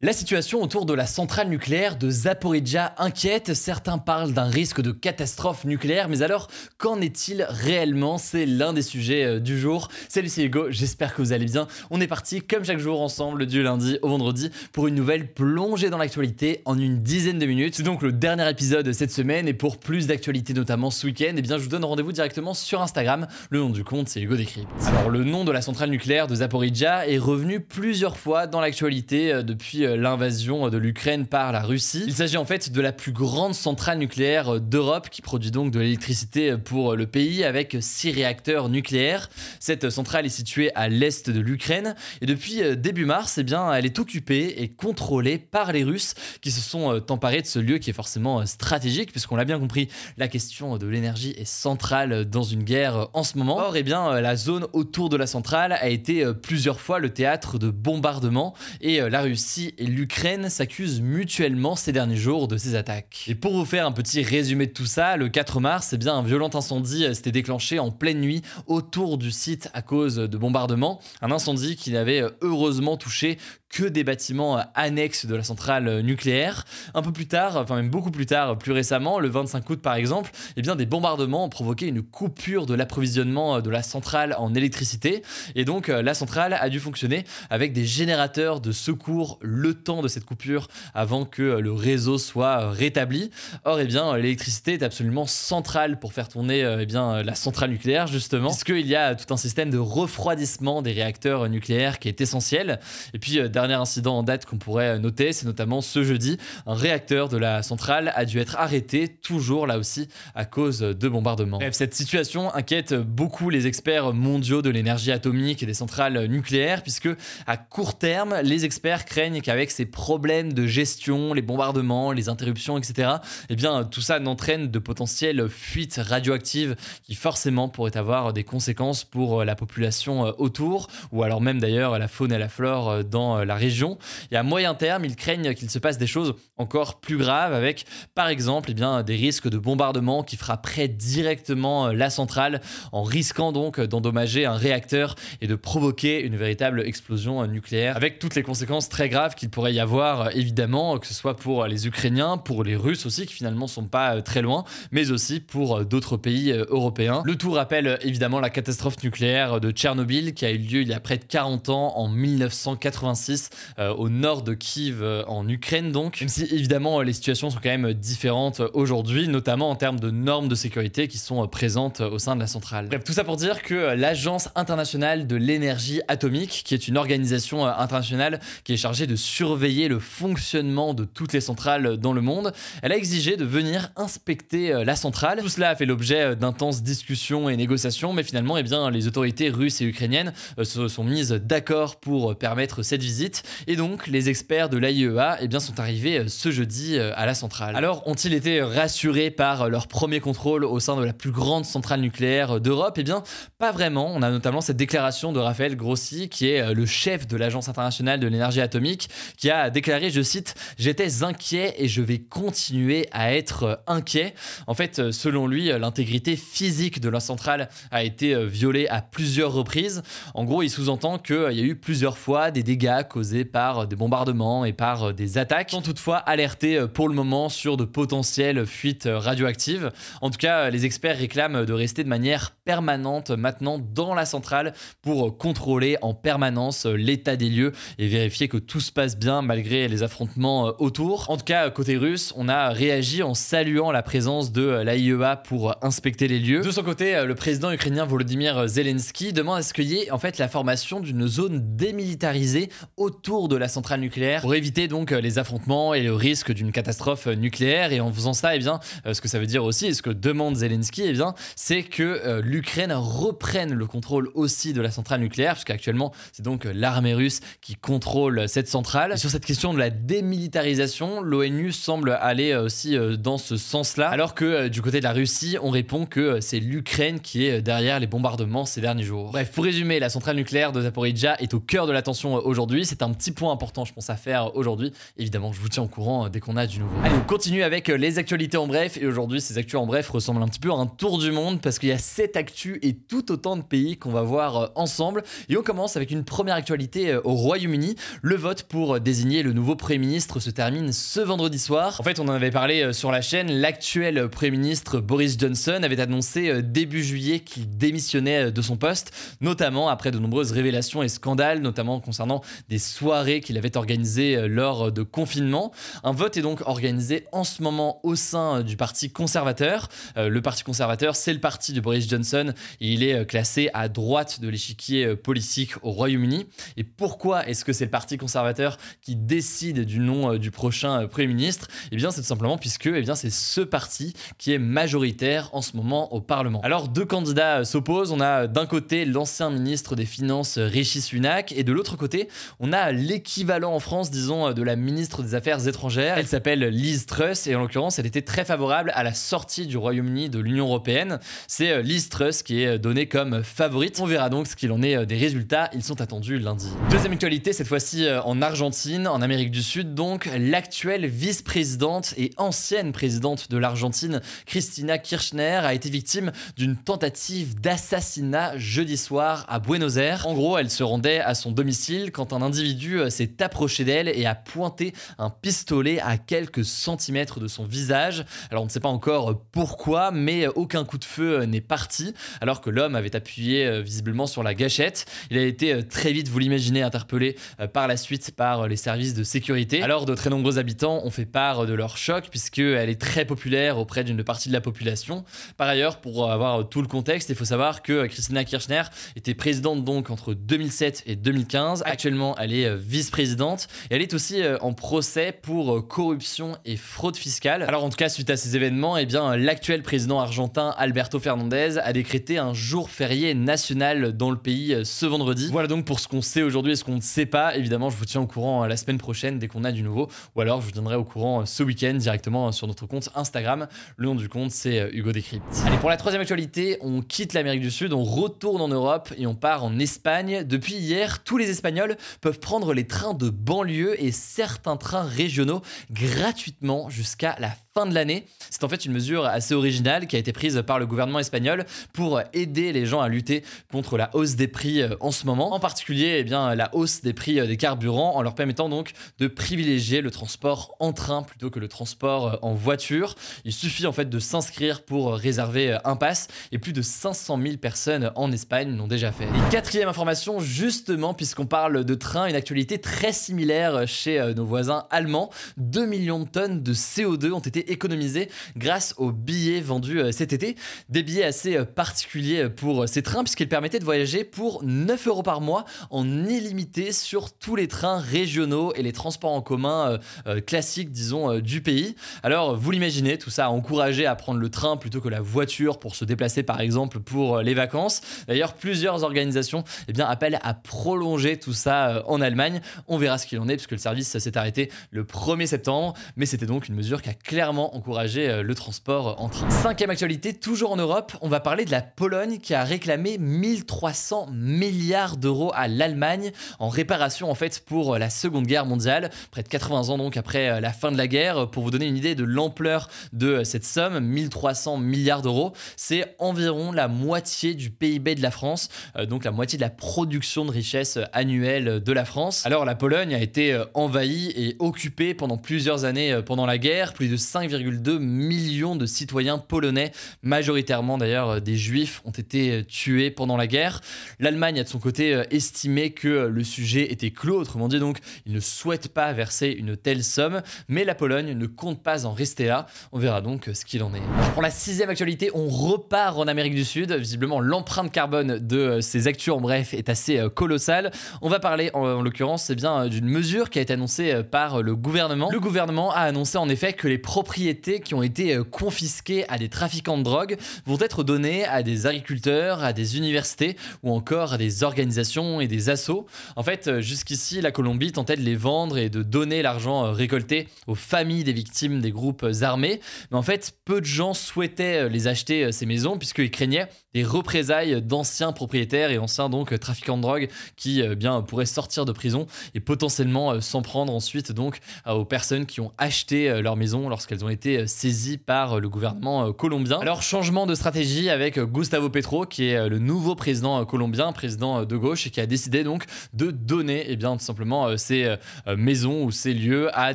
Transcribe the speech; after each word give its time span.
La 0.00 0.12
situation 0.12 0.62
autour 0.62 0.86
de 0.86 0.94
la 0.94 1.06
centrale 1.06 1.48
nucléaire 1.48 1.96
de 1.96 2.08
Zaporizhia 2.08 2.94
inquiète. 2.98 3.52
Certains 3.54 3.98
parlent 3.98 4.32
d'un 4.32 4.44
risque 4.44 4.80
de 4.80 4.92
catastrophe 4.92 5.64
nucléaire, 5.64 6.08
mais 6.08 6.22
alors 6.22 6.46
qu'en 6.76 7.00
est-il 7.00 7.44
réellement? 7.48 8.16
C'est 8.16 8.46
l'un 8.46 8.72
des 8.72 8.82
sujets 8.82 9.24
euh, 9.24 9.40
du 9.40 9.58
jour. 9.58 9.88
Salut, 10.08 10.28
c'est 10.28 10.44
Hugo, 10.44 10.66
j'espère 10.70 11.16
que 11.16 11.20
vous 11.20 11.32
allez 11.32 11.46
bien. 11.46 11.66
On 11.90 12.00
est 12.00 12.06
parti 12.06 12.42
comme 12.42 12.64
chaque 12.64 12.78
jour 12.78 13.00
ensemble 13.00 13.46
du 13.46 13.64
lundi 13.64 13.98
au 14.02 14.08
vendredi 14.08 14.52
pour 14.70 14.86
une 14.86 14.94
nouvelle 14.94 15.32
plongée 15.32 15.90
dans 15.90 15.98
l'actualité 15.98 16.62
en 16.64 16.78
une 16.78 17.02
dizaine 17.02 17.40
de 17.40 17.46
minutes. 17.46 17.74
C'est 17.74 17.82
donc 17.82 18.02
le 18.02 18.12
dernier 18.12 18.48
épisode 18.48 18.92
cette 18.92 19.10
semaine 19.10 19.48
et 19.48 19.52
pour 19.52 19.78
plus 19.78 20.06
d'actualités, 20.06 20.54
notamment 20.54 20.92
ce 20.92 21.08
week-end, 21.08 21.34
eh 21.36 21.42
bien 21.42 21.58
je 21.58 21.64
vous 21.64 21.70
donne 21.70 21.84
rendez-vous 21.84 22.12
directement 22.12 22.54
sur 22.54 22.80
Instagram. 22.80 23.26
Le 23.50 23.58
nom 23.58 23.70
du 23.70 23.82
compte, 23.82 24.08
c'est 24.08 24.20
Hugo 24.20 24.36
Décrypte. 24.36 24.68
Alors 24.86 25.10
le 25.10 25.24
nom 25.24 25.44
de 25.44 25.50
la 25.50 25.60
centrale 25.60 25.90
nucléaire 25.90 26.28
de 26.28 26.36
Zaporizhia 26.36 27.08
est 27.08 27.18
revenu 27.18 27.58
plusieurs 27.58 28.16
fois 28.16 28.46
dans 28.46 28.60
l'actualité 28.60 29.32
euh, 29.32 29.42
depuis 29.42 29.87
euh, 29.87 29.87
l'invasion 29.96 30.68
de 30.68 30.76
l'Ukraine 30.76 31.26
par 31.26 31.52
la 31.52 31.62
Russie. 31.62 32.04
Il 32.06 32.14
s'agit 32.14 32.36
en 32.36 32.44
fait 32.44 32.70
de 32.70 32.80
la 32.80 32.92
plus 32.92 33.12
grande 33.12 33.54
centrale 33.54 33.98
nucléaire 33.98 34.60
d'Europe 34.60 35.08
qui 35.10 35.22
produit 35.22 35.50
donc 35.50 35.70
de 35.72 35.80
l'électricité 35.80 36.56
pour 36.56 36.96
le 36.96 37.06
pays 37.06 37.44
avec 37.44 37.76
six 37.80 38.10
réacteurs 38.10 38.68
nucléaires. 38.68 39.28
Cette 39.60 39.90
centrale 39.90 40.26
est 40.26 40.30
située 40.30 40.74
à 40.74 40.88
l'est 40.88 41.30
de 41.30 41.40
l'Ukraine 41.40 41.94
et 42.20 42.26
depuis 42.26 42.62
euh, 42.62 42.74
début 42.74 43.04
mars, 43.04 43.38
eh 43.38 43.42
bien, 43.42 43.72
elle 43.72 43.86
est 43.86 43.98
occupée 43.98 44.54
et 44.58 44.68
contrôlée 44.68 45.38
par 45.38 45.72
les 45.72 45.84
Russes 45.84 46.14
qui 46.40 46.50
se 46.50 46.60
sont 46.60 46.94
euh, 46.94 47.00
emparés 47.08 47.42
de 47.42 47.46
ce 47.46 47.58
lieu 47.58 47.78
qui 47.78 47.90
est 47.90 47.94
forcément 47.94 48.44
stratégique 48.46 49.10
puisqu'on 49.10 49.36
l'a 49.36 49.44
bien 49.44 49.58
compris, 49.58 49.88
la 50.16 50.28
question 50.28 50.76
de 50.78 50.86
l'énergie 50.86 51.34
est 51.36 51.44
centrale 51.44 52.24
dans 52.24 52.42
une 52.42 52.62
guerre 52.62 53.08
en 53.14 53.22
ce 53.22 53.38
moment. 53.38 53.58
Or, 53.58 53.76
eh 53.76 53.82
bien, 53.82 54.20
la 54.20 54.36
zone 54.36 54.66
autour 54.72 55.08
de 55.08 55.16
la 55.16 55.26
centrale 55.26 55.72
a 55.72 55.88
été 55.88 56.24
plusieurs 56.42 56.80
fois 56.80 56.98
le 56.98 57.10
théâtre 57.10 57.58
de 57.58 57.70
bombardements 57.70 58.54
et 58.80 59.00
la 59.00 59.22
Russie 59.22 59.74
et 59.78 59.86
l'Ukraine 59.86 60.50
s'accusent 60.50 61.00
mutuellement 61.00 61.76
ces 61.76 61.92
derniers 61.92 62.16
jours 62.16 62.48
de 62.48 62.56
ces 62.56 62.74
attaques. 62.74 63.24
Et 63.28 63.34
pour 63.34 63.54
vous 63.54 63.64
faire 63.64 63.86
un 63.86 63.92
petit 63.92 64.22
résumé 64.22 64.66
de 64.66 64.72
tout 64.72 64.86
ça, 64.86 65.16
le 65.16 65.28
4 65.28 65.60
mars, 65.60 65.92
eh 65.92 65.96
bien, 65.96 66.14
un 66.14 66.22
violent 66.22 66.50
incendie 66.52 67.06
s'était 67.14 67.32
déclenché 67.32 67.78
en 67.78 67.90
pleine 67.90 68.20
nuit 68.20 68.42
autour 68.66 69.18
du 69.18 69.30
site 69.30 69.70
à 69.74 69.82
cause 69.82 70.16
de 70.16 70.36
bombardements. 70.36 71.00
Un 71.22 71.30
incendie 71.30 71.76
qui 71.76 71.92
n'avait 71.92 72.24
heureusement 72.42 72.96
touché 72.96 73.38
que 73.70 73.84
des 73.84 74.04
bâtiments 74.04 74.62
annexes 74.74 75.26
de 75.26 75.34
la 75.34 75.42
centrale 75.42 76.00
nucléaire. 76.00 76.64
Un 76.94 77.02
peu 77.02 77.12
plus 77.12 77.26
tard, 77.26 77.56
enfin 77.56 77.76
même 77.76 77.90
beaucoup 77.90 78.10
plus 78.10 78.26
tard, 78.26 78.56
plus 78.56 78.72
récemment, 78.72 79.18
le 79.18 79.28
25 79.28 79.68
août 79.68 79.82
par 79.82 79.94
exemple, 79.94 80.30
eh 80.56 80.62
bien 80.62 80.74
des 80.74 80.86
bombardements 80.86 81.44
ont 81.44 81.48
provoqué 81.48 81.86
une 81.86 82.02
coupure 82.02 82.66
de 82.66 82.74
l'approvisionnement 82.74 83.60
de 83.60 83.70
la 83.70 83.82
centrale 83.82 84.34
en 84.38 84.54
électricité 84.54 85.22
et 85.54 85.64
donc 85.64 85.88
la 85.88 86.14
centrale 86.14 86.56
a 86.58 86.68
dû 86.70 86.80
fonctionner 86.80 87.24
avec 87.50 87.72
des 87.72 87.84
générateurs 87.84 88.60
de 88.60 88.72
secours 88.72 89.38
le 89.42 89.67
temps 89.74 90.02
de 90.02 90.08
cette 90.08 90.24
coupure 90.24 90.68
avant 90.94 91.24
que 91.24 91.42
le 91.42 91.72
réseau 91.72 92.18
soit 92.18 92.70
rétabli. 92.70 93.30
Or, 93.64 93.80
eh 93.80 93.86
bien 93.86 94.16
l'électricité 94.16 94.74
est 94.74 94.82
absolument 94.82 95.26
centrale 95.26 95.98
pour 95.98 96.12
faire 96.12 96.28
tourner 96.28 96.60
eh 96.80 96.86
bien 96.86 97.22
la 97.22 97.34
centrale 97.34 97.70
nucléaire 97.70 98.06
justement, 98.06 98.48
puisqu'il 98.50 98.86
y 98.86 98.94
a 98.94 99.14
tout 99.14 99.32
un 99.32 99.36
système 99.36 99.70
de 99.70 99.78
refroidissement 99.78 100.82
des 100.82 100.92
réacteurs 100.92 101.48
nucléaires 101.48 101.98
qui 101.98 102.08
est 102.08 102.20
essentiel. 102.20 102.80
Et 103.14 103.18
puis 103.18 103.48
dernier 103.48 103.74
incident 103.74 104.18
en 104.18 104.22
date 104.22 104.46
qu'on 104.46 104.58
pourrait 104.58 104.98
noter, 104.98 105.32
c'est 105.32 105.46
notamment 105.46 105.80
ce 105.80 106.04
jeudi, 106.04 106.38
un 106.66 106.74
réacteur 106.74 107.28
de 107.28 107.36
la 107.36 107.62
centrale 107.62 108.12
a 108.14 108.24
dû 108.24 108.38
être 108.38 108.56
arrêté, 108.56 109.08
toujours 109.08 109.66
là 109.66 109.78
aussi 109.78 110.08
à 110.34 110.44
cause 110.44 110.80
de 110.80 111.08
bombardements. 111.08 111.58
Bref, 111.58 111.74
cette 111.74 111.94
situation 111.94 112.54
inquiète 112.54 112.94
beaucoup 112.94 113.50
les 113.50 113.66
experts 113.66 114.12
mondiaux 114.12 114.62
de 114.62 114.70
l'énergie 114.70 115.12
atomique 115.12 115.62
et 115.62 115.66
des 115.66 115.74
centrales 115.74 116.26
nucléaires, 116.26 116.82
puisque 116.82 117.08
à 117.46 117.56
court 117.56 117.98
terme, 117.98 118.36
les 118.42 118.64
experts 118.64 119.04
craignent 119.04 119.40
qu'avec 119.40 119.57
ces 119.66 119.86
problèmes 119.86 120.52
de 120.52 120.66
gestion, 120.66 121.34
les 121.34 121.42
bombardements, 121.42 122.12
les 122.12 122.28
interruptions, 122.28 122.78
etc., 122.78 123.10
eh 123.48 123.56
bien 123.56 123.84
tout 123.84 124.00
ça 124.00 124.18
n'entraîne 124.20 124.68
de 124.68 124.78
potentielles 124.78 125.48
fuites 125.48 126.00
radioactives 126.02 126.76
qui 127.02 127.14
forcément 127.14 127.68
pourraient 127.68 127.96
avoir 127.96 128.32
des 128.32 128.44
conséquences 128.44 129.04
pour 129.04 129.44
la 129.44 129.54
population 129.54 130.34
autour, 130.38 130.88
ou 131.12 131.22
alors 131.22 131.40
même 131.40 131.60
d'ailleurs 131.60 131.98
la 131.98 132.08
faune 132.08 132.32
et 132.32 132.38
la 132.38 132.48
flore 132.48 133.04
dans 133.04 133.44
la 133.44 133.54
région. 133.54 133.98
Et 134.30 134.36
à 134.36 134.42
moyen 134.42 134.74
terme, 134.74 135.04
ils 135.04 135.16
craignent 135.16 135.54
qu'il 135.54 135.70
se 135.70 135.78
passe 135.78 135.98
des 135.98 136.06
choses 136.06 136.34
encore 136.56 137.00
plus 137.00 137.16
graves 137.16 137.52
avec, 137.52 137.84
par 138.14 138.28
exemple, 138.28 138.70
eh 138.70 138.74
bien, 138.74 139.02
des 139.02 139.16
risques 139.16 139.48
de 139.48 139.58
bombardement 139.58 140.22
qui 140.22 140.36
frapperaient 140.36 140.88
directement 140.88 141.88
la 141.88 142.10
centrale 142.10 142.60
en 142.92 143.02
risquant 143.02 143.52
donc 143.52 143.80
d'endommager 143.80 144.46
un 144.46 144.54
réacteur 144.54 145.14
et 145.40 145.46
de 145.46 145.54
provoquer 145.54 146.22
une 146.22 146.36
véritable 146.36 146.80
explosion 146.80 147.46
nucléaire 147.46 147.96
avec 147.96 148.18
toutes 148.18 148.34
les 148.34 148.42
conséquences 148.42 148.88
très 148.88 149.08
graves 149.08 149.34
qu'il 149.48 149.54
pourrait 149.54 149.72
y 149.72 149.80
avoir 149.80 150.36
évidemment, 150.36 150.98
que 150.98 151.06
ce 151.06 151.14
soit 151.14 151.34
pour 151.34 151.66
les 151.66 151.86
Ukrainiens, 151.86 152.36
pour 152.36 152.64
les 152.64 152.76
Russes 152.76 153.06
aussi 153.06 153.24
qui 153.24 153.32
finalement 153.32 153.66
sont 153.66 153.86
pas 153.86 154.20
très 154.20 154.42
loin, 154.42 154.64
mais 154.92 155.10
aussi 155.10 155.40
pour 155.40 155.84
d'autres 155.86 156.18
pays 156.18 156.52
européens. 156.52 157.22
Le 157.24 157.36
tout 157.36 157.52
rappelle 157.52 157.98
évidemment 158.02 158.40
la 158.40 158.50
catastrophe 158.50 159.02
nucléaire 159.02 159.60
de 159.60 159.70
Tchernobyl 159.70 160.34
qui 160.34 160.44
a 160.44 160.50
eu 160.50 160.58
lieu 160.58 160.82
il 160.82 160.88
y 160.88 160.92
a 160.92 161.00
près 161.00 161.16
de 161.16 161.24
40 161.24 161.70
ans 161.70 161.96
en 161.96 162.08
1986 162.08 163.50
euh, 163.78 163.94
au 163.94 164.10
nord 164.10 164.42
de 164.42 164.52
Kiev 164.52 165.02
euh, 165.02 165.24
en 165.26 165.48
Ukraine 165.48 165.92
donc. 165.92 166.20
Même 166.20 166.28
si 166.28 166.44
évidemment 166.44 167.00
les 167.00 167.14
situations 167.14 167.48
sont 167.48 167.60
quand 167.62 167.70
même 167.70 167.94
différentes 167.94 168.60
aujourd'hui, 168.74 169.28
notamment 169.28 169.70
en 169.70 169.76
termes 169.76 170.00
de 170.00 170.10
normes 170.10 170.48
de 170.48 170.54
sécurité 170.54 171.08
qui 171.08 171.18
sont 171.18 171.42
euh, 171.42 171.46
présentes 171.46 172.00
au 172.00 172.18
sein 172.18 172.34
de 172.34 172.40
la 172.40 172.46
centrale. 172.46 172.88
Bref, 172.88 173.04
tout 173.04 173.12
ça 173.12 173.24
pour 173.24 173.36
dire 173.36 173.62
que 173.62 173.94
l'Agence 173.94 174.50
internationale 174.54 175.26
de 175.26 175.36
l'énergie 175.36 176.02
atomique, 176.08 176.62
qui 176.64 176.74
est 176.74 176.86
une 176.88 176.98
organisation 176.98 177.64
internationale 177.64 178.40
qui 178.64 178.74
est 178.74 178.76
chargée 178.76 179.06
de 179.06 179.16
surveiller 179.38 179.88
le 179.88 179.98
fonctionnement 180.00 180.94
de 180.94 181.04
toutes 181.04 181.32
les 181.32 181.40
centrales 181.40 181.96
dans 181.96 182.12
le 182.12 182.20
monde, 182.20 182.52
elle 182.82 182.92
a 182.92 182.96
exigé 182.96 183.36
de 183.36 183.44
venir 183.44 183.90
inspecter 183.96 184.84
la 184.84 184.96
centrale. 184.96 185.40
Tout 185.40 185.48
cela 185.48 185.70
a 185.70 185.76
fait 185.76 185.86
l'objet 185.86 186.34
d'intenses 186.34 186.82
discussions 186.82 187.48
et 187.48 187.56
négociations, 187.56 188.12
mais 188.12 188.24
finalement, 188.24 188.56
eh 188.56 188.62
bien, 188.62 188.90
les 188.90 189.06
autorités 189.06 189.48
russes 189.48 189.80
et 189.80 189.84
ukrainiennes 189.84 190.32
se 190.62 190.88
sont 190.88 191.04
mises 191.04 191.30
d'accord 191.30 192.00
pour 192.00 192.36
permettre 192.36 192.82
cette 192.82 193.02
visite 193.02 193.42
et 193.66 193.76
donc, 193.76 194.06
les 194.06 194.28
experts 194.28 194.68
de 194.68 194.78
l'AIEA 194.78 195.38
eh 195.40 195.60
sont 195.60 195.80
arrivés 195.80 196.18
euh, 196.18 196.28
ce 196.28 196.50
jeudi 196.50 196.96
euh, 196.96 197.12
à 197.16 197.26
la 197.26 197.34
centrale. 197.34 197.76
Alors, 197.76 198.06
ont-ils 198.06 198.32
été 198.32 198.62
rassurés 198.62 199.30
par 199.30 199.62
euh, 199.62 199.68
leur 199.68 199.88
premier 199.88 200.20
contrôle 200.20 200.64
au 200.64 200.80
sein 200.80 200.96
de 200.96 201.04
la 201.04 201.12
plus 201.12 201.30
grande 201.30 201.64
centrale 201.64 202.00
nucléaire 202.00 202.60
d'Europe? 202.60 202.96
Eh 202.98 203.02
bien, 203.02 203.22
pas 203.58 203.72
vraiment. 203.72 204.12
On 204.14 204.22
a 204.22 204.30
notamment 204.30 204.60
cette 204.60 204.76
déclaration 204.76 205.32
de 205.32 205.40
Raphaël 205.40 205.76
Grossi, 205.76 206.28
qui 206.28 206.48
est 206.48 206.74
le 206.74 206.86
chef 206.86 207.26
de 207.26 207.36
l'Agence 207.36 207.68
internationale 207.68 208.20
de 208.20 208.26
l'énergie 208.26 208.60
atomique, 208.60 209.08
qui 209.36 209.50
a 209.50 209.70
déclaré, 209.70 210.10
je 210.10 210.22
cite, 210.22 210.54
J'étais 210.78 211.22
inquiet 211.22 211.74
et 211.78 211.88
je 211.88 212.02
vais 212.02 212.18
continuer 212.18 213.06
à 213.12 213.34
être 213.34 213.82
inquiet. 213.86 214.34
En 214.66 214.74
fait, 214.74 215.10
selon 215.10 215.46
lui, 215.46 215.68
l'intégrité 215.68 216.36
physique 216.36 217.00
de 217.00 217.08
la 217.08 217.20
centrale 217.20 217.68
a 217.90 218.04
été 218.04 218.46
violée 218.46 218.86
à 218.88 219.02
plusieurs 219.02 219.52
reprises. 219.52 220.02
En 220.34 220.44
gros, 220.44 220.62
il 220.62 220.70
sous-entend 220.70 221.18
qu'il 221.18 221.52
y 221.52 221.60
a 221.60 221.64
eu 221.64 221.76
plusieurs 221.76 222.18
fois 222.18 222.50
des 222.50 222.62
dégâts 222.62 223.02
causés 223.08 223.44
par 223.44 223.86
des 223.86 223.96
bombardements 223.96 224.64
et 224.64 224.72
par 224.72 225.14
des 225.14 225.38
attaques, 225.38 225.70
sans 225.70 225.82
toutefois 225.82 226.16
alerter 226.16 226.86
pour 226.92 227.08
le 227.08 227.14
moment 227.14 227.48
sur 227.48 227.76
de 227.76 227.84
potentielles 227.84 228.66
fuites 228.66 229.08
radioactives. 229.10 229.90
En 230.20 230.30
tout 230.30 230.38
cas, 230.38 230.70
les 230.70 230.84
experts 230.84 231.18
réclament 231.18 231.64
de 231.64 231.72
rester 231.72 232.04
de 232.04 232.08
manière 232.08 232.52
permanente 232.64 233.30
maintenant 233.30 233.78
dans 233.78 234.14
la 234.14 234.26
centrale 234.26 234.74
pour 235.02 235.38
contrôler 235.38 235.96
en 236.02 236.14
permanence 236.14 236.86
l'état 236.86 237.36
des 237.36 237.48
lieux 237.48 237.72
et 237.98 238.08
vérifier 238.08 238.48
que 238.48 238.56
tout 238.56 238.80
se 238.80 238.92
passe 238.92 239.07
bien 239.16 239.42
malgré 239.42 239.88
les 239.88 240.02
affrontements 240.02 240.74
autour. 240.78 241.30
En 241.30 241.36
tout 241.36 241.44
cas, 241.44 241.70
côté 241.70 241.96
russe, 241.96 242.32
on 242.36 242.48
a 242.48 242.70
réagi 242.70 243.22
en 243.22 243.34
saluant 243.34 243.90
la 243.90 244.02
présence 244.02 244.52
de 244.52 244.82
l'AIEA 244.82 245.36
pour 245.36 245.74
inspecter 245.82 246.28
les 246.28 246.38
lieux. 246.38 246.60
De 246.60 246.70
son 246.70 246.82
côté, 246.82 247.24
le 247.24 247.34
président 247.34 247.70
ukrainien 247.70 248.04
Volodymyr 248.04 248.68
Zelensky 248.68 249.32
demande 249.32 249.58
à 249.58 249.62
ce 249.62 249.72
qu'il 249.72 249.88
y 249.88 249.96
ait 249.96 250.10
en 250.10 250.18
fait 250.18 250.38
la 250.38 250.48
formation 250.48 251.00
d'une 251.00 251.26
zone 251.26 251.76
démilitarisée 251.76 252.68
autour 252.96 253.48
de 253.48 253.56
la 253.56 253.68
centrale 253.68 254.00
nucléaire 254.00 254.42
pour 254.42 254.54
éviter 254.54 254.88
donc 254.88 255.10
les 255.10 255.38
affrontements 255.38 255.94
et 255.94 256.02
le 256.02 256.14
risque 256.14 256.52
d'une 256.52 256.72
catastrophe 256.72 257.26
nucléaire. 257.26 257.92
Et 257.92 258.00
en 258.00 258.12
faisant 258.12 258.32
ça, 258.32 258.56
eh 258.56 258.58
bien, 258.58 258.80
ce 259.10 259.20
que 259.20 259.28
ça 259.28 259.38
veut 259.38 259.46
dire 259.46 259.64
aussi, 259.64 259.86
et 259.86 259.94
ce 259.94 260.02
que 260.02 260.10
demande 260.10 260.56
Zelensky, 260.56 261.02
eh 261.04 261.12
bien, 261.12 261.34
c'est 261.56 261.82
que 261.82 262.40
l'Ukraine 262.42 262.92
reprenne 262.92 263.72
le 263.72 263.86
contrôle 263.86 264.30
aussi 264.34 264.72
de 264.72 264.80
la 264.80 264.90
centrale 264.90 265.20
nucléaire, 265.20 265.54
puisqu'actuellement, 265.54 266.12
c'est 266.32 266.42
donc 266.42 266.66
l'armée 266.72 267.14
russe 267.14 267.40
qui 267.60 267.76
contrôle 267.76 268.48
cette 268.48 268.68
centrale. 268.68 268.97
Sur 269.16 269.30
cette 269.30 269.44
question 269.44 269.72
de 269.72 269.78
la 269.78 269.90
démilitarisation, 269.90 271.20
l'ONU 271.20 271.70
semble 271.70 272.18
aller 272.20 272.54
aussi 272.56 272.96
dans 273.18 273.38
ce 273.38 273.56
sens-là, 273.56 274.08
alors 274.08 274.34
que 274.34 274.66
du 274.66 274.82
côté 274.82 274.98
de 274.98 275.04
la 275.04 275.12
Russie, 275.12 275.56
on 275.62 275.70
répond 275.70 276.04
que 276.04 276.40
c'est 276.40 276.58
l'Ukraine 276.58 277.20
qui 277.20 277.46
est 277.46 277.62
derrière 277.62 278.00
les 278.00 278.08
bombardements 278.08 278.64
ces 278.64 278.80
derniers 278.80 279.04
jours. 279.04 279.30
Bref, 279.30 279.52
pour 279.52 279.64
résumer, 279.64 280.00
la 280.00 280.08
centrale 280.08 280.34
nucléaire 280.34 280.72
de 280.72 280.82
Zaporizhia 280.82 281.40
est 281.40 281.54
au 281.54 281.60
cœur 281.60 281.86
de 281.86 281.92
l'attention 281.92 282.34
aujourd'hui. 282.34 282.84
C'est 282.84 283.02
un 283.02 283.12
petit 283.12 283.30
point 283.30 283.52
important, 283.52 283.84
je 283.84 283.92
pense, 283.92 284.10
à 284.10 284.16
faire 284.16 284.56
aujourd'hui. 284.56 284.92
Évidemment, 285.16 285.52
je 285.52 285.60
vous 285.60 285.68
tiens 285.68 285.84
au 285.84 285.88
courant 285.88 286.28
dès 286.28 286.40
qu'on 286.40 286.56
a 286.56 286.66
du 286.66 286.80
nouveau. 286.80 286.94
Allez, 287.04 287.14
on 287.14 287.26
continue 287.26 287.62
avec 287.62 287.86
les 287.86 288.18
actualités 288.18 288.56
en 288.56 288.66
bref. 288.66 288.96
Et 289.00 289.06
aujourd'hui, 289.06 289.40
ces 289.40 289.58
actus 289.58 289.76
en 289.76 289.86
bref 289.86 290.10
ressemblent 290.10 290.42
un 290.42 290.48
petit 290.48 290.60
peu 290.60 290.72
à 290.72 290.74
un 290.74 290.86
tour 290.86 291.18
du 291.18 291.30
monde 291.30 291.60
parce 291.60 291.78
qu'il 291.78 291.88
y 291.88 291.92
a 291.92 291.98
7 291.98 292.36
actus 292.36 292.78
et 292.82 292.94
tout 292.94 293.30
autant 293.30 293.56
de 293.56 293.62
pays 293.62 293.96
qu'on 293.96 294.10
va 294.10 294.22
voir 294.22 294.56
euh, 294.56 294.66
ensemble. 294.74 295.22
Et 295.48 295.56
on 295.56 295.62
commence 295.62 295.96
avec 295.96 296.10
une 296.10 296.24
première 296.24 296.56
actualité 296.56 297.12
euh, 297.12 297.20
au 297.22 297.34
Royaume-Uni. 297.34 297.94
Le 298.22 298.36
vote 298.36 298.64
pour 298.64 298.87
désigner 298.98 299.42
le 299.42 299.52
nouveau 299.52 299.76
Premier 299.76 299.98
ministre 299.98 300.40
se 300.40 300.50
termine 300.50 300.92
ce 300.92 301.20
vendredi 301.20 301.58
soir. 301.58 301.96
En 302.00 302.02
fait, 302.02 302.18
on 302.18 302.28
en 302.28 302.32
avait 302.32 302.50
parlé 302.50 302.82
euh, 302.82 302.92
sur 302.92 303.12
la 303.12 303.20
chaîne. 303.20 303.50
L'actuel 303.52 304.28
Premier 304.30 304.52
ministre 304.52 305.00
Boris 305.00 305.36
Johnson 305.38 305.80
avait 305.82 306.00
annoncé 306.00 306.62
début 306.62 307.04
juillet 307.04 307.40
qu'il 307.40 307.68
démissionnait 307.68 308.50
de 308.50 308.62
son 308.62 308.76
poste, 308.76 309.12
notamment 309.40 309.88
après 309.88 310.10
de 310.10 310.18
nombreuses 310.18 310.52
révélations 310.52 311.02
et 311.02 311.08
scandales, 311.08 311.60
notamment 311.60 312.00
concernant 312.00 312.40
des 312.68 312.78
soirées 312.78 313.40
qu'il 313.40 313.58
avait 313.58 313.76
organisées 313.76 314.48
lors 314.48 314.90
de 314.90 315.02
confinement. 315.02 315.72
Un 316.04 316.12
vote 316.12 316.36
est 316.36 316.42
donc 316.42 316.62
organisé 316.66 317.26
en 317.32 317.44
ce 317.44 317.62
moment 317.62 318.00
au 318.02 318.16
sein 318.16 318.62
du 318.62 318.76
Parti 318.76 319.10
conservateur. 319.10 319.88
Le 320.16 320.40
Parti 320.40 320.64
conservateur, 320.64 321.16
c'est 321.16 321.32
le 321.32 321.40
parti 321.40 321.72
de 321.72 321.80
Boris 321.80 322.08
Johnson. 322.08 322.52
Il 322.80 323.02
est 323.02 323.26
classé 323.26 323.70
à 323.74 323.88
droite 323.88 324.40
de 324.40 324.48
l'échiquier 324.48 325.04
euh, 325.04 325.16
politique 325.16 325.72
au 325.82 325.90
Royaume-Uni. 325.90 326.46
Et 326.76 326.84
pourquoi 326.84 327.46
est-ce 327.46 327.64
que 327.64 327.72
c'est 327.72 327.84
le 327.84 327.90
Parti 327.90 328.16
conservateur 328.16 328.77
qui 329.02 329.16
décide 329.16 329.84
du 329.84 329.98
nom 329.98 330.32
euh, 330.32 330.38
du 330.38 330.50
prochain 330.50 331.02
euh, 331.02 331.06
Premier 331.06 331.28
ministre 331.28 331.68
Eh 331.92 331.96
bien, 331.96 332.10
c'est 332.10 332.20
tout 332.20 332.26
simplement 332.26 332.58
puisque 332.58 332.86
eh 332.86 333.00
bien, 333.02 333.14
c'est 333.14 333.30
ce 333.30 333.60
parti 333.60 334.14
qui 334.38 334.52
est 334.52 334.58
majoritaire 334.58 335.50
en 335.52 335.62
ce 335.62 335.76
moment 335.76 336.12
au 336.12 336.20
Parlement. 336.20 336.60
Alors, 336.62 336.88
deux 336.88 337.04
candidats 337.04 337.64
s'opposent. 337.64 338.12
On 338.12 338.20
a 338.20 338.46
d'un 338.46 338.66
côté 338.66 339.04
l'ancien 339.04 339.50
ministre 339.50 339.96
des 339.96 340.06
Finances 340.06 340.58
Rishi 340.58 341.00
Sunak 341.00 341.52
et 341.52 341.64
de 341.64 341.72
l'autre 341.72 341.96
côté, 341.96 342.28
on 342.60 342.72
a 342.72 342.92
l'équivalent 342.92 343.74
en 343.74 343.80
France, 343.80 344.10
disons, 344.10 344.52
de 344.52 344.62
la 344.62 344.76
ministre 344.76 345.22
des 345.22 345.34
Affaires 345.34 345.66
étrangères. 345.66 346.18
Elle 346.18 346.26
s'appelle 346.26 346.60
Liz 346.60 347.06
Truss 347.06 347.46
et 347.46 347.54
en 347.54 347.60
l'occurrence, 347.60 347.98
elle 347.98 348.06
était 348.06 348.22
très 348.22 348.44
favorable 348.44 348.92
à 348.94 349.02
la 349.02 349.14
sortie 349.14 349.66
du 349.66 349.76
Royaume-Uni 349.76 350.30
de 350.30 350.38
l'Union 350.38 350.66
européenne. 350.66 351.18
C'est 351.46 351.82
Liz 351.82 352.08
Truss 352.08 352.42
qui 352.42 352.62
est 352.62 352.78
donnée 352.78 353.06
comme 353.06 353.42
favorite. 353.42 353.98
On 354.00 354.06
verra 354.06 354.30
donc 354.30 354.46
ce 354.46 354.56
qu'il 354.56 354.72
en 354.72 354.82
est 354.82 354.96
euh, 354.96 355.04
des 355.04 355.16
résultats. 355.16 355.70
Ils 355.72 355.82
sont 355.82 356.00
attendus 356.00 356.38
lundi. 356.38 356.68
Deuxième 356.90 357.12
actualité, 357.12 357.52
cette 357.52 357.66
fois-ci 357.66 358.06
euh, 358.06 358.22
en 358.22 358.42
Argentine, 358.42 358.67
en 358.68 359.22
Amérique 359.22 359.50
du 359.50 359.62
Sud. 359.62 359.94
Donc, 359.94 360.28
l'actuelle 360.36 361.06
vice-présidente 361.06 362.12
et 362.18 362.32
ancienne 362.36 362.92
présidente 362.92 363.50
de 363.50 363.56
l'Argentine, 363.56 364.20
Cristina 364.44 364.98
Kirchner, 364.98 365.60
a 365.64 365.72
été 365.72 365.88
victime 365.88 366.32
d'une 366.56 366.76
tentative 366.76 367.58
d'assassinat 367.58 368.58
jeudi 368.58 368.98
soir 368.98 369.46
à 369.48 369.58
Buenos 369.58 369.96
Aires. 369.96 370.26
En 370.26 370.34
gros, 370.34 370.58
elle 370.58 370.68
se 370.68 370.82
rendait 370.82 371.20
à 371.20 371.34
son 371.34 371.50
domicile 371.50 372.12
quand 372.12 372.34
un 372.34 372.42
individu 372.42 373.00
euh, 373.00 373.08
s'est 373.08 373.42
approché 373.42 373.84
d'elle 373.84 374.08
et 374.08 374.26
a 374.26 374.34
pointé 374.34 374.92
un 375.16 375.30
pistolet 375.30 375.98
à 376.00 376.18
quelques 376.18 376.66
centimètres 376.66 377.40
de 377.40 377.48
son 377.48 377.64
visage. 377.64 378.26
Alors, 378.50 378.64
on 378.64 378.66
ne 378.66 378.70
sait 378.70 378.80
pas 378.80 378.90
encore 378.90 379.44
pourquoi, 379.50 380.10
mais 380.10 380.46
aucun 380.46 380.84
coup 380.84 380.98
de 380.98 381.04
feu 381.04 381.44
n'est 381.44 381.62
parti, 381.62 382.12
alors 382.42 382.60
que 382.60 382.68
l'homme 382.68 382.96
avait 382.96 383.16
appuyé 383.16 383.66
euh, 383.66 383.80
visiblement 383.80 384.26
sur 384.26 384.42
la 384.42 384.54
gâchette. 384.54 385.06
Il 385.30 385.38
a 385.38 385.42
été 385.42 385.72
euh, 385.72 385.82
très 385.82 386.12
vite, 386.12 386.28
vous 386.28 386.38
l'imaginez, 386.38 386.82
interpellé 386.82 387.36
euh, 387.60 387.66
par 387.66 387.88
la 387.88 387.96
suite 387.96 388.18
par 388.36 388.57
les 388.66 388.76
services 388.76 389.14
de 389.14 389.22
sécurité. 389.22 389.82
Alors 389.82 390.06
de 390.06 390.14
très 390.14 390.30
nombreux 390.30 390.58
habitants 390.58 391.00
ont 391.04 391.10
fait 391.10 391.26
part 391.26 391.66
de 391.66 391.74
leur 391.74 391.96
choc 391.96 392.28
puisqu'elle 392.30 392.88
est 392.88 393.00
très 393.00 393.24
populaire 393.24 393.78
auprès 393.78 394.04
d'une 394.04 394.22
partie 394.24 394.48
de 394.48 394.54
la 394.54 394.60
population. 394.60 395.24
Par 395.56 395.68
ailleurs, 395.68 396.00
pour 396.00 396.30
avoir 396.30 396.68
tout 396.68 396.82
le 396.82 396.88
contexte, 396.88 397.28
il 397.28 397.36
faut 397.36 397.44
savoir 397.44 397.82
que 397.82 398.06
Christina 398.06 398.44
Kirchner 398.44 398.82
était 399.16 399.34
présidente 399.34 399.84
donc 399.84 400.10
entre 400.10 400.34
2007 400.34 401.04
et 401.06 401.16
2015. 401.16 401.82
Actuellement, 401.86 402.36
elle 402.38 402.52
est 402.52 402.76
vice-présidente 402.76 403.68
et 403.90 403.96
elle 403.96 404.02
est 404.02 404.14
aussi 404.14 404.42
en 404.60 404.72
procès 404.72 405.32
pour 405.32 405.86
corruption 405.86 406.56
et 406.64 406.76
fraude 406.76 407.16
fiscale. 407.16 407.62
Alors 407.62 407.84
en 407.84 407.90
tout 407.90 407.96
cas, 407.96 408.08
suite 408.08 408.30
à 408.30 408.36
ces 408.36 408.56
événements, 408.56 408.96
eh 408.96 409.06
l'actuel 409.36 409.82
président 409.82 410.20
argentin 410.20 410.74
Alberto 410.78 411.18
Fernandez 411.18 411.78
a 411.78 411.92
décrété 411.92 412.38
un 412.38 412.54
jour 412.54 412.90
férié 412.90 413.34
national 413.34 414.16
dans 414.16 414.30
le 414.30 414.36
pays 414.36 414.74
euh, 414.74 414.84
ce 414.84 415.06
vendredi. 415.06 415.48
Voilà 415.50 415.68
donc 415.68 415.84
pour 415.84 416.00
ce 416.00 416.08
qu'on 416.08 416.22
sait 416.22 416.42
aujourd'hui 416.42 416.72
et 416.72 416.76
ce 416.76 416.84
qu'on 416.84 416.96
ne 416.96 417.00
sait 417.00 417.26
pas. 417.26 417.56
Évidemment, 417.56 417.90
je 417.90 417.96
vous 417.96 418.04
tiens 418.04 418.20
au 418.20 418.26
courant 418.26 418.47
euh, 418.48 418.66
la 418.66 418.76
semaine 418.76 418.98
prochaine 418.98 419.38
dès 419.38 419.48
qu'on 419.48 419.64
a 419.64 419.72
du 419.72 419.82
nouveau. 419.82 420.08
Ou 420.34 420.40
alors, 420.40 420.60
je 420.60 420.66
vous 420.66 420.72
tiendrai 420.72 420.96
au 420.96 421.04
courant 421.04 421.40
euh, 421.40 421.44
ce 421.44 421.62
week-end 421.62 421.94
directement 421.94 422.52
sur 422.52 422.66
notre 422.66 422.86
compte 422.86 423.08
Instagram. 423.14 423.68
Le 423.96 424.06
nom 424.06 424.14
du 424.14 424.28
compte, 424.28 424.50
c'est 424.50 424.90
Hugo 424.92 425.12
Décrypte. 425.12 425.44
Allez, 425.66 425.78
pour 425.78 425.90
la 425.90 425.96
troisième 425.96 426.22
actualité, 426.22 426.78
on 426.80 427.02
quitte 427.02 427.32
l'Amérique 427.32 427.62
du 427.62 427.70
Sud, 427.70 427.92
on 427.92 428.02
retourne 428.02 428.60
en 428.60 428.68
Europe 428.68 429.12
et 429.16 429.26
on 429.26 429.34
part 429.34 429.64
en 429.64 429.78
Espagne. 429.78 430.44
Depuis 430.44 430.74
hier, 430.74 431.22
tous 431.24 431.36
les 431.36 431.50
Espagnols 431.50 431.96
peuvent 432.20 432.40
prendre 432.40 432.72
les 432.72 432.86
trains 432.86 433.14
de 433.14 433.30
banlieue 433.30 434.02
et 434.02 434.12
certains 434.12 434.76
trains 434.76 435.04
régionaux 435.04 435.62
gratuitement 435.90 436.88
jusqu'à 436.90 437.36
la 437.38 437.50
fin 437.74 437.86
de 437.86 437.94
l'année. 437.94 438.24
C'est 438.50 438.64
en 438.64 438.68
fait 438.68 438.84
une 438.84 438.92
mesure 438.92 439.24
assez 439.24 439.54
originale 439.54 440.06
qui 440.06 440.16
a 440.16 440.18
été 440.18 440.32
prise 440.32 440.62
par 440.66 440.78
le 440.78 440.86
gouvernement 440.86 441.18
espagnol 441.18 441.64
pour 441.92 442.20
aider 442.32 442.72
les 442.72 442.86
gens 442.86 443.00
à 443.00 443.08
lutter 443.08 443.44
contre 443.70 443.96
la 443.96 444.14
hausse 444.14 444.34
des 444.34 444.48
prix 444.48 444.82
euh, 444.82 444.96
en 445.00 445.10
ce 445.10 445.26
moment. 445.26 445.52
En 445.52 445.60
particulier, 445.60 446.16
eh 446.18 446.24
bien, 446.24 446.54
la 446.54 446.74
hausse 446.74 447.02
des 447.02 447.12
prix 447.12 447.38
euh, 447.40 447.46
des 447.46 447.56
carburants 447.56 448.16
en 448.16 448.22
leur 448.22 448.34
permettant 448.38 448.70
donc 448.70 448.92
de 449.18 449.26
privilégier 449.26 450.00
le 450.00 450.10
transport 450.10 450.74
en 450.80 450.94
train 450.94 451.22
plutôt 451.22 451.50
que 451.50 451.58
le 451.58 451.68
transport 451.68 452.26
euh, 452.26 452.36
en 452.40 452.54
voiture. 452.54 453.14
Il 453.44 453.52
suffit 453.52 453.86
en 453.86 453.92
fait 453.92 454.08
de 454.08 454.18
s'inscrire 454.18 454.82
pour 454.82 455.12
réserver 455.14 455.76
un 455.84 455.96
pass 455.96 456.28
et 456.52 456.58
plus 456.58 456.72
de 456.72 456.80
500 456.80 457.38
000 457.42 457.56
personnes 457.58 458.10
en 458.14 458.32
Espagne 458.32 458.74
l'ont 458.76 458.88
déjà 458.88 459.12
fait. 459.12 459.24
Et 459.24 459.50
quatrième 459.50 459.88
information, 459.88 460.40
justement, 460.40 461.12
puisqu'on 461.12 461.46
parle 461.46 461.84
de 461.84 461.94
train, 461.94 462.26
une 462.26 462.34
actualité 462.34 462.80
très 462.80 463.12
similaire 463.12 463.86
chez 463.86 464.32
nos 464.34 464.46
voisins 464.46 464.86
allemands. 464.90 465.30
2 465.58 465.86
millions 465.86 466.20
de 466.20 466.28
tonnes 466.28 466.62
de 466.62 466.72
CO2 466.72 467.32
ont 467.32 467.38
été 467.40 467.72
économisés 467.72 468.30
grâce 468.56 468.94
aux 468.96 469.12
billets 469.12 469.60
vendus 469.60 470.00
euh, 470.00 470.12
cet 470.12 470.32
été. 470.32 470.56
Des 470.88 471.02
billets 471.02 471.24
assez 471.24 471.56
euh, 471.56 471.64
particuliers 471.64 472.48
pour 472.48 472.82
euh, 472.82 472.86
ces 472.86 473.02
trains 473.02 473.22
puisqu'ils 473.22 473.48
permettaient 473.48 473.78
de 473.78 473.84
voyager 473.84 474.24
pour 474.24 474.62
9 474.64 475.06
euros 475.08 475.22
par 475.22 475.40
mois 475.40 475.64
en 475.90 476.06
illimité 476.26 476.92
sur 476.92 477.32
tous 477.32 477.56
les 477.56 477.68
trains 477.68 477.98
régionaux 478.20 478.72
et 478.74 478.82
les 478.82 478.92
transports 478.92 479.32
en 479.32 479.40
commun 479.40 479.98
classiques, 480.46 480.90
disons, 480.90 481.38
du 481.38 481.60
pays. 481.60 481.94
Alors, 482.22 482.56
vous 482.56 482.70
l'imaginez, 482.70 483.18
tout 483.18 483.30
ça 483.30 483.46
a 483.46 483.48
encouragé 483.48 484.06
à 484.06 484.14
prendre 484.14 484.40
le 484.40 484.50
train 484.50 484.76
plutôt 484.76 485.00
que 485.00 485.08
la 485.08 485.20
voiture 485.20 485.78
pour 485.78 485.94
se 485.94 486.04
déplacer, 486.04 486.42
par 486.42 486.60
exemple, 486.60 487.00
pour 487.00 487.38
les 487.38 487.54
vacances. 487.54 488.00
D'ailleurs, 488.26 488.54
plusieurs 488.54 489.04
organisations 489.04 489.64
eh 489.88 489.92
bien, 489.92 490.06
appellent 490.06 490.40
à 490.42 490.54
prolonger 490.54 491.38
tout 491.38 491.52
ça 491.52 492.02
en 492.06 492.20
Allemagne. 492.20 492.60
On 492.86 492.98
verra 492.98 493.18
ce 493.18 493.26
qu'il 493.26 493.38
en 493.38 493.48
est 493.48 493.56
puisque 493.56 493.72
le 493.72 493.78
service 493.78 494.16
s'est 494.18 494.38
arrêté 494.38 494.70
le 494.90 495.04
1er 495.04 495.46
septembre, 495.46 495.94
mais 496.16 496.26
c'était 496.26 496.46
donc 496.46 496.68
une 496.68 496.74
mesure 496.74 497.02
qui 497.02 497.10
a 497.10 497.14
clairement 497.14 497.76
encourager 497.76 498.28
euh, 498.28 498.42
le 498.42 498.54
transport 498.54 499.20
en 499.20 499.28
train. 499.28 499.48
Cinquième 499.50 499.90
actualité, 499.90 500.34
toujours 500.34 500.72
en 500.72 500.76
Europe, 500.76 501.12
on 501.20 501.28
va 501.28 501.40
parler 501.40 501.64
de 501.64 501.70
la 501.70 501.82
Pologne 501.82 502.38
qui 502.38 502.54
a 502.54 502.64
réclamé 502.64 503.18
1300 503.18 504.28
milliards 504.32 505.16
d'euros 505.16 505.52
à 505.54 505.68
l'Allemagne 505.68 506.32
en 506.58 506.68
réparation 506.68 507.30
en 507.30 507.34
fait 507.34 507.62
pour 507.64 507.94
euh, 507.94 507.98
Seconde 508.10 508.46
Guerre 508.46 508.66
mondiale, 508.66 509.10
près 509.30 509.42
de 509.42 509.48
80 509.48 509.88
ans 509.88 509.98
donc 509.98 510.16
après 510.16 510.48
euh, 510.48 510.60
la 510.60 510.72
fin 510.72 510.92
de 510.92 510.96
la 510.96 511.08
guerre. 511.08 511.50
Pour 511.50 511.64
vous 511.64 511.70
donner 511.70 511.86
une 511.86 511.96
idée 511.96 512.14
de 512.14 512.24
l'ampleur 512.24 512.88
de 513.12 513.42
cette 513.44 513.64
somme, 513.64 514.00
1300 514.00 514.78
milliards 514.78 515.22
d'euros, 515.22 515.52
c'est 515.76 516.14
environ 516.18 516.72
la 516.72 516.88
moitié 516.88 517.54
du 517.54 517.70
PIB 517.70 518.14
de 518.14 518.22
la 518.22 518.30
France, 518.30 518.68
donc 519.08 519.24
la 519.24 519.30
moitié 519.30 519.56
de 519.56 519.62
la 519.62 519.70
production 519.70 520.44
de 520.44 520.50
richesse 520.50 520.98
annuelle 521.12 521.82
de 521.82 521.92
la 521.92 522.04
France. 522.04 522.44
Alors 522.46 522.64
la 522.64 522.74
Pologne 522.74 523.14
a 523.14 523.20
été 523.20 523.60
envahie 523.74 524.32
et 524.36 524.56
occupée 524.58 525.14
pendant 525.14 525.38
plusieurs 525.38 525.84
années 525.84 526.20
pendant 526.24 526.46
la 526.46 526.58
guerre, 526.58 526.92
plus 526.92 527.08
de 527.08 527.16
5 527.16 527.38
5,2 527.48 527.98
millions 527.98 528.76
de 528.76 528.86
citoyens 528.86 529.38
polonais, 529.38 529.92
majoritairement 530.22 530.98
d'ailleurs 530.98 531.30
euh, 531.30 531.40
des 531.40 531.56
juifs, 531.56 532.02
ont 532.04 532.10
été 532.10 532.52
euh, 532.52 532.62
tués 532.62 533.10
pendant 533.10 533.36
la 533.36 533.46
guerre. 533.46 533.80
L'Allemagne 534.18 534.60
a 534.60 534.64
de 534.64 534.68
son 534.68 534.78
côté 534.78 535.14
euh, 535.14 535.24
estimé 535.30 535.90
que 535.90 536.26
le 536.26 536.44
sujet 536.44 536.92
était 536.92 537.10
clos, 537.10 537.40
autrement 537.40 537.68
dit 537.68 537.78
donc 537.78 537.97
donc 537.98 538.22
il 538.26 538.32
ne 538.32 538.40
souhaite 538.40 538.88
pas 538.88 539.12
verser 539.12 539.48
une 539.48 539.76
telle 539.76 540.04
somme, 540.04 540.42
mais 540.68 540.84
la 540.84 540.94
Pologne 540.94 541.32
ne 541.32 541.46
compte 541.46 541.82
pas 541.82 542.06
en 542.06 542.12
rester 542.12 542.46
là. 542.46 542.66
On 542.92 542.98
verra 542.98 543.20
donc 543.20 543.50
ce 543.52 543.64
qu'il 543.64 543.82
en 543.82 543.92
est. 543.94 544.02
Pour 544.34 544.42
la 544.42 544.50
sixième 544.50 544.90
actualité, 544.90 545.30
on 545.34 545.48
repart 545.48 546.18
en 546.18 546.28
Amérique 546.28 546.54
du 546.54 546.64
Sud. 546.64 546.92
Visiblement, 546.92 547.40
l'empreinte 547.40 547.92
carbone 547.92 548.38
de 548.38 548.80
ces 548.80 549.06
actus 549.06 549.32
en 549.32 549.40
bref 549.40 549.74
est 549.74 549.88
assez 549.88 550.22
colossale. 550.34 550.90
On 551.22 551.28
va 551.28 551.40
parler 551.40 551.70
en, 551.74 552.02
l'occurrence 552.02 552.44
c'est 552.44 552.54
bien 552.54 552.86
d'une 552.86 553.08
mesure 553.08 553.50
qui 553.50 553.58
a 553.58 553.62
été 553.62 553.72
annoncée 553.72 554.22
par 554.30 554.62
le 554.62 554.74
gouvernement. 554.74 555.30
Le 555.30 555.40
gouvernement 555.40 555.92
a 555.92 556.00
annoncé 556.00 556.38
en 556.38 556.48
effet 556.48 556.72
que 556.72 556.88
les 556.88 556.98
propriétés 556.98 557.80
qui 557.80 557.94
ont 557.94 558.02
été 558.02 558.38
confisquées 558.50 559.28
à 559.28 559.38
des 559.38 559.48
trafiquants 559.48 559.98
de 559.98 560.02
drogue 560.02 560.36
vont 560.66 560.78
être 560.80 561.02
données 561.02 561.44
à 561.46 561.62
des 561.62 561.86
agriculteurs, 561.86 562.62
à 562.62 562.72
des 562.72 562.96
universités 562.96 563.56
ou 563.82 563.92
encore 563.92 564.34
à 564.34 564.38
des 564.38 564.62
organisations 564.62 565.40
et 565.40 565.48
des 565.48 565.70
assos. 565.70 566.06
En 566.36 566.42
fait, 566.42 566.80
jusqu'ici, 566.80 567.40
la 567.40 567.50
Colombie 567.50 567.87
tentait 567.92 568.16
de 568.16 568.22
les 568.22 568.36
vendre 568.36 568.78
et 568.78 568.88
de 568.88 569.02
donner 569.02 569.42
l'argent 569.42 569.92
récolté 569.92 570.48
aux 570.66 570.74
familles 570.74 571.24
des 571.24 571.32
victimes 571.32 571.80
des 571.80 571.90
groupes 571.90 572.26
armés. 572.42 572.80
Mais 573.10 573.16
en 573.16 573.22
fait, 573.22 573.54
peu 573.64 573.80
de 573.80 573.86
gens 573.86 574.14
souhaitaient 574.14 574.88
les 574.88 575.06
acheter 575.06 575.52
ces 575.52 575.66
maisons 575.66 575.98
puisqu'ils 575.98 576.30
craignaient 576.30 576.68
des 576.94 577.04
représailles 577.04 577.82
d'anciens 577.82 578.32
propriétaires 578.32 578.90
et 578.90 578.98
anciens 578.98 579.28
donc 579.28 579.58
trafiquants 579.58 579.96
de 579.96 580.02
drogue 580.02 580.28
qui 580.56 580.82
bien 580.96 581.22
pourraient 581.22 581.46
sortir 581.46 581.84
de 581.84 581.92
prison 581.92 582.26
et 582.54 582.60
potentiellement 582.60 583.40
s'en 583.40 583.62
prendre 583.62 583.92
ensuite 583.92 584.32
donc 584.32 584.58
aux 584.86 585.04
personnes 585.04 585.46
qui 585.46 585.60
ont 585.60 585.72
acheté 585.78 586.40
leur 586.40 586.56
maison 586.56 586.88
lorsqu'elles 586.88 587.24
ont 587.24 587.28
été 587.28 587.66
saisies 587.66 588.18
par 588.18 588.60
le 588.60 588.68
gouvernement 588.68 589.32
colombien. 589.32 589.78
Alors 589.80 590.02
changement 590.02 590.46
de 590.46 590.54
stratégie 590.54 591.10
avec 591.10 591.38
Gustavo 591.38 591.90
Petro 591.90 592.26
qui 592.26 592.46
est 592.46 592.68
le 592.68 592.78
nouveau 592.78 593.14
président 593.14 593.64
colombien, 593.64 594.12
président 594.12 594.64
de 594.64 594.76
gauche 594.76 595.06
et 595.06 595.10
qui 595.10 595.20
a 595.20 595.26
décidé 595.26 595.64
donc 595.64 595.84
de 596.14 596.30
donner 596.30 596.84
eh 596.88 596.96
bien 596.96 597.16
tout 597.16 597.24
simplement 597.24 597.76
ces 597.78 598.16
maisons 598.56 599.04
ou 599.04 599.10
ces 599.10 599.32
lieux 599.32 599.70
à 599.78 599.94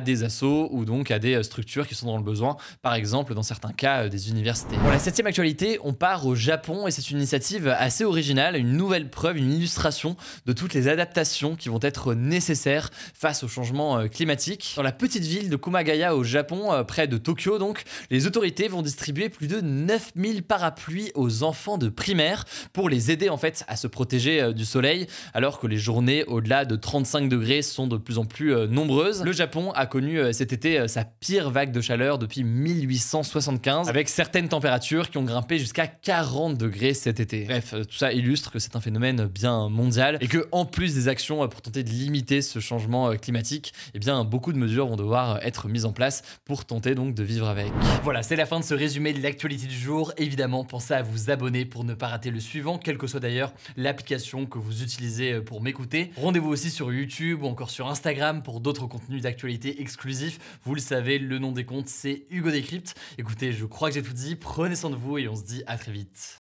des 0.00 0.24
assos 0.24 0.68
ou 0.72 0.84
donc 0.84 1.10
à 1.10 1.18
des 1.18 1.42
structures 1.42 1.86
qui 1.86 1.94
sont 1.94 2.06
dans 2.06 2.16
le 2.16 2.22
besoin, 2.22 2.56
par 2.82 2.94
exemple 2.94 3.34
dans 3.34 3.42
certains 3.42 3.72
cas 3.72 4.08
des 4.08 4.30
universités. 4.30 4.76
Pour 4.76 4.90
la 4.90 4.98
septième 4.98 5.26
actualité, 5.26 5.78
on 5.82 5.92
part 5.92 6.26
au 6.26 6.34
Japon 6.34 6.86
et 6.86 6.90
c'est 6.90 7.10
une 7.10 7.18
initiative 7.18 7.68
assez 7.68 8.04
originale, 8.04 8.56
une 8.56 8.72
nouvelle 8.76 9.08
preuve, 9.10 9.36
une 9.38 9.52
illustration 9.52 10.16
de 10.46 10.52
toutes 10.52 10.74
les 10.74 10.88
adaptations 10.88 11.56
qui 11.56 11.68
vont 11.68 11.80
être 11.82 12.14
nécessaires 12.14 12.90
face 13.14 13.44
au 13.44 13.48
changement 13.48 14.08
climatique. 14.08 14.74
Dans 14.76 14.82
la 14.82 14.92
petite 14.92 15.24
ville 15.24 15.50
de 15.50 15.56
Kumagaya 15.56 16.16
au 16.16 16.24
Japon, 16.24 16.84
près 16.86 17.08
de 17.08 17.16
Tokyo 17.16 17.58
donc, 17.58 17.84
les 18.10 18.26
autorités 18.26 18.68
vont 18.68 18.82
distribuer 18.82 19.28
plus 19.28 19.46
de 19.46 19.60
9000 19.60 20.42
parapluies 20.42 21.12
aux 21.14 21.42
enfants 21.42 21.78
de 21.78 21.88
primaire 21.88 22.44
pour 22.72 22.88
les 22.88 23.10
aider 23.10 23.28
en 23.28 23.36
fait 23.36 23.64
à 23.68 23.76
se 23.76 23.86
protéger 23.86 24.52
du 24.52 24.64
soleil 24.64 25.06
alors 25.32 25.58
que 25.58 25.66
les 25.66 25.76
journées 25.76 26.24
au-delà 26.24 26.64
de 26.64 26.76
35 26.76 27.28
degrés 27.28 27.62
sont 27.74 27.86
de 27.86 27.96
plus 27.96 28.18
en 28.18 28.24
plus 28.24 28.54
nombreuses. 28.68 29.22
Le 29.22 29.32
Japon 29.32 29.72
a 29.72 29.86
connu 29.86 30.32
cet 30.32 30.52
été 30.52 30.86
sa 30.88 31.04
pire 31.04 31.50
vague 31.50 31.72
de 31.72 31.80
chaleur 31.80 32.18
depuis 32.18 32.44
1875 32.44 33.88
avec 33.88 34.08
certaines 34.08 34.48
températures 34.48 35.10
qui 35.10 35.18
ont 35.18 35.24
grimpé 35.24 35.58
jusqu'à 35.58 35.86
40 35.86 36.56
degrés 36.56 36.94
cet 36.94 37.20
été. 37.20 37.44
Bref, 37.44 37.74
tout 37.88 37.96
ça 37.96 38.12
illustre 38.12 38.50
que 38.50 38.58
c'est 38.58 38.76
un 38.76 38.80
phénomène 38.80 39.26
bien 39.26 39.68
mondial 39.68 40.18
et 40.20 40.28
que 40.28 40.46
en 40.52 40.64
plus 40.64 40.94
des 40.94 41.08
actions 41.08 41.46
pour 41.48 41.62
tenter 41.62 41.82
de 41.82 41.90
limiter 41.90 42.42
ce 42.42 42.60
changement 42.60 43.14
climatique, 43.16 43.72
eh 43.94 43.98
bien 43.98 44.24
beaucoup 44.24 44.52
de 44.52 44.58
mesures 44.58 44.86
vont 44.86 44.96
devoir 44.96 45.44
être 45.44 45.68
mises 45.68 45.84
en 45.84 45.92
place 45.92 46.22
pour 46.44 46.64
tenter 46.64 46.94
donc 46.94 47.14
de 47.14 47.22
vivre 47.22 47.48
avec. 47.48 47.72
Voilà, 48.02 48.22
c'est 48.22 48.36
la 48.36 48.46
fin 48.46 48.60
de 48.60 48.64
ce 48.64 48.74
résumé 48.74 49.12
de 49.12 49.22
l'actualité 49.22 49.66
du 49.66 49.76
jour. 49.76 50.12
Évidemment, 50.16 50.64
pensez 50.64 50.94
à 50.94 51.02
vous 51.02 51.30
abonner 51.30 51.64
pour 51.64 51.84
ne 51.84 51.94
pas 51.94 52.08
rater 52.08 52.30
le 52.30 52.40
suivant, 52.40 52.78
quelle 52.78 52.98
que 52.98 53.06
soit 53.06 53.20
d'ailleurs 53.20 53.52
l'application 53.76 54.46
que 54.46 54.58
vous 54.58 54.82
utilisez 54.82 55.40
pour 55.40 55.62
m'écouter. 55.62 56.10
Rendez-vous 56.16 56.50
aussi 56.50 56.70
sur 56.70 56.92
YouTube 56.92 57.42
ou 57.42 57.48
sur 57.70 57.88
Instagram 57.88 58.42
pour 58.42 58.60
d'autres 58.60 58.86
contenus 58.86 59.22
d'actualité 59.22 59.80
exclusifs. 59.80 60.38
Vous 60.64 60.74
le 60.74 60.80
savez, 60.80 61.18
le 61.18 61.38
nom 61.38 61.52
des 61.52 61.64
comptes, 61.64 61.88
c'est 61.88 62.26
Hugo 62.30 62.50
Décrypte. 62.50 62.94
Écoutez, 63.18 63.52
je 63.52 63.64
crois 63.64 63.88
que 63.88 63.94
j'ai 63.94 64.02
tout 64.02 64.12
dit. 64.12 64.36
Prenez 64.36 64.76
soin 64.76 64.90
de 64.90 64.96
vous 64.96 65.18
et 65.18 65.28
on 65.28 65.36
se 65.36 65.44
dit 65.44 65.62
à 65.66 65.76
très 65.78 65.92
vite. 65.92 66.43